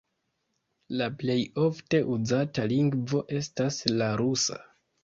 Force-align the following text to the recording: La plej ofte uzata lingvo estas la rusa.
La 1.01 1.09
plej 1.19 1.35
ofte 1.65 2.01
uzata 2.17 2.67
lingvo 2.75 3.25
estas 3.45 3.83
la 4.03 4.15
rusa. 4.27 4.61